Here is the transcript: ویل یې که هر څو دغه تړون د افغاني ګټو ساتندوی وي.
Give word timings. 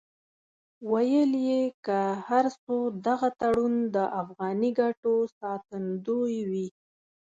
ویل 0.91 1.31
یې 1.47 1.61
که 1.85 1.99
هر 2.27 2.45
څو 2.63 2.75
دغه 3.07 3.29
تړون 3.41 3.73
د 3.95 3.97
افغاني 4.21 4.71
ګټو 4.79 5.13
ساتندوی 5.39 6.35
وي. 6.49 6.67